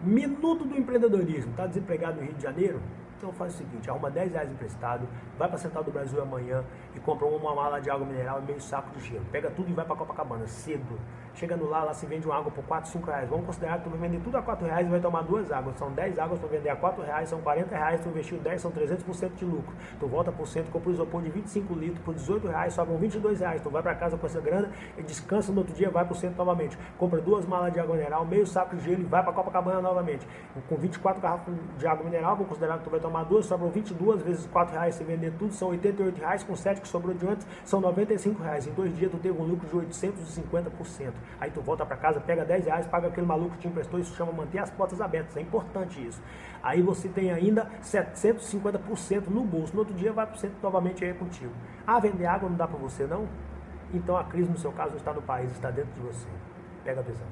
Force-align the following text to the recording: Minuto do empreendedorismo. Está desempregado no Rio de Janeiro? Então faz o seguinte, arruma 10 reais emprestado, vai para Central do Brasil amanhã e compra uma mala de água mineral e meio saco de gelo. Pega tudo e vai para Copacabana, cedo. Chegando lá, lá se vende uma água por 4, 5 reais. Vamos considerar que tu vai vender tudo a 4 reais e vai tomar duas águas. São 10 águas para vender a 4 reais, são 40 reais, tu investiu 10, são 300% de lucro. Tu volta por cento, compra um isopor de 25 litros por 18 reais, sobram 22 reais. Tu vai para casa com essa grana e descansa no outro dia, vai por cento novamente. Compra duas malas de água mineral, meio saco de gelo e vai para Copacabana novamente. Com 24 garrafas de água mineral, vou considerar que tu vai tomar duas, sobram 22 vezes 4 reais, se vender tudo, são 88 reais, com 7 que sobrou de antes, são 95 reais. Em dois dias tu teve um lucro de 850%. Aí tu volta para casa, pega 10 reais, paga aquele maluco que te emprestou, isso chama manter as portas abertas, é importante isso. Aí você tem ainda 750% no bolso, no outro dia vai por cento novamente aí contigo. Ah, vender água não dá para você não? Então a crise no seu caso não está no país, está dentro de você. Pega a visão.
Minuto 0.00 0.64
do 0.64 0.76
empreendedorismo. 0.76 1.50
Está 1.50 1.66
desempregado 1.66 2.16
no 2.16 2.22
Rio 2.22 2.34
de 2.34 2.42
Janeiro? 2.42 2.80
Então 3.18 3.32
faz 3.32 3.52
o 3.52 3.58
seguinte, 3.58 3.90
arruma 3.90 4.08
10 4.08 4.30
reais 4.30 4.48
emprestado, 4.48 5.08
vai 5.36 5.48
para 5.48 5.58
Central 5.58 5.82
do 5.82 5.90
Brasil 5.90 6.22
amanhã 6.22 6.62
e 6.94 7.00
compra 7.00 7.26
uma 7.26 7.52
mala 7.52 7.80
de 7.80 7.90
água 7.90 8.06
mineral 8.06 8.38
e 8.38 8.42
meio 8.42 8.60
saco 8.60 8.96
de 8.96 9.04
gelo. 9.04 9.24
Pega 9.32 9.50
tudo 9.50 9.68
e 9.68 9.72
vai 9.72 9.84
para 9.84 9.96
Copacabana, 9.96 10.46
cedo. 10.46 10.96
Chegando 11.34 11.68
lá, 11.68 11.84
lá 11.84 11.94
se 11.94 12.06
vende 12.06 12.26
uma 12.26 12.36
água 12.36 12.50
por 12.50 12.64
4, 12.64 12.90
5 12.90 13.06
reais. 13.06 13.28
Vamos 13.28 13.46
considerar 13.46 13.78
que 13.78 13.84
tu 13.84 13.90
vai 13.90 13.98
vender 13.98 14.20
tudo 14.22 14.36
a 14.36 14.42
4 14.42 14.66
reais 14.66 14.86
e 14.86 14.90
vai 14.90 15.00
tomar 15.00 15.22
duas 15.22 15.50
águas. 15.50 15.76
São 15.76 15.92
10 15.92 16.18
águas 16.18 16.38
para 16.38 16.48
vender 16.48 16.68
a 16.68 16.76
4 16.76 17.02
reais, 17.02 17.28
são 17.28 17.40
40 17.40 17.76
reais, 17.76 18.00
tu 18.00 18.08
investiu 18.08 18.38
10, 18.38 18.60
são 18.60 18.70
300% 18.70 19.34
de 19.34 19.44
lucro. 19.44 19.74
Tu 19.98 20.06
volta 20.06 20.32
por 20.32 20.46
cento, 20.46 20.70
compra 20.70 20.90
um 20.90 20.92
isopor 20.92 21.22
de 21.22 21.30
25 21.30 21.74
litros 21.74 22.00
por 22.04 22.14
18 22.14 22.48
reais, 22.48 22.72
sobram 22.74 22.96
22 22.98 23.40
reais. 23.40 23.60
Tu 23.60 23.70
vai 23.70 23.82
para 23.82 23.94
casa 23.96 24.16
com 24.16 24.26
essa 24.26 24.40
grana 24.40 24.70
e 24.96 25.02
descansa 25.02 25.52
no 25.52 25.58
outro 25.58 25.74
dia, 25.74 25.90
vai 25.90 26.04
por 26.04 26.16
cento 26.16 26.36
novamente. 26.36 26.78
Compra 26.96 27.20
duas 27.20 27.46
malas 27.46 27.72
de 27.72 27.80
água 27.80 27.96
mineral, 27.96 28.24
meio 28.24 28.46
saco 28.46 28.76
de 28.76 28.84
gelo 28.84 29.00
e 29.00 29.04
vai 29.04 29.22
para 29.22 29.32
Copacabana 29.32 29.80
novamente. 29.80 30.26
Com 30.68 30.76
24 30.76 31.20
garrafas 31.20 31.54
de 31.76 31.86
água 31.86 32.04
mineral, 32.04 32.36
vou 32.36 32.46
considerar 32.46 32.78
que 32.78 32.84
tu 32.84 32.90
vai 32.90 33.00
tomar 33.08 33.24
duas, 33.24 33.46
sobram 33.46 33.70
22 33.70 34.22
vezes 34.22 34.46
4 34.46 34.74
reais, 34.74 34.94
se 34.94 35.02
vender 35.02 35.32
tudo, 35.38 35.52
são 35.52 35.68
88 35.68 36.18
reais, 36.18 36.42
com 36.44 36.54
7 36.54 36.80
que 36.80 36.86
sobrou 36.86 37.14
de 37.14 37.26
antes, 37.26 37.46
são 37.64 37.80
95 37.80 38.42
reais. 38.42 38.66
Em 38.66 38.72
dois 38.72 38.94
dias 38.94 39.10
tu 39.10 39.16
teve 39.16 39.40
um 39.40 39.44
lucro 39.44 39.66
de 39.66 39.88
850%. 39.88 41.12
Aí 41.40 41.50
tu 41.50 41.60
volta 41.62 41.86
para 41.86 41.96
casa, 41.96 42.20
pega 42.20 42.44
10 42.44 42.66
reais, 42.66 42.86
paga 42.86 43.08
aquele 43.08 43.26
maluco 43.26 43.52
que 43.52 43.62
te 43.62 43.68
emprestou, 43.68 43.98
isso 43.98 44.14
chama 44.14 44.30
manter 44.30 44.58
as 44.58 44.70
portas 44.70 45.00
abertas, 45.00 45.36
é 45.36 45.40
importante 45.40 46.06
isso. 46.06 46.22
Aí 46.62 46.82
você 46.82 47.08
tem 47.08 47.30
ainda 47.30 47.70
750% 47.82 49.28
no 49.28 49.42
bolso, 49.42 49.72
no 49.72 49.80
outro 49.80 49.94
dia 49.94 50.12
vai 50.12 50.26
por 50.26 50.36
cento 50.36 50.54
novamente 50.62 51.04
aí 51.04 51.14
contigo. 51.14 51.52
Ah, 51.86 51.98
vender 51.98 52.26
água 52.26 52.48
não 52.48 52.56
dá 52.56 52.68
para 52.68 52.78
você 52.78 53.06
não? 53.06 53.26
Então 53.92 54.16
a 54.16 54.24
crise 54.24 54.50
no 54.50 54.58
seu 54.58 54.72
caso 54.72 54.90
não 54.90 54.98
está 54.98 55.14
no 55.14 55.22
país, 55.22 55.50
está 55.52 55.70
dentro 55.70 55.92
de 55.94 56.00
você. 56.00 56.28
Pega 56.84 57.00
a 57.00 57.02
visão. 57.02 57.26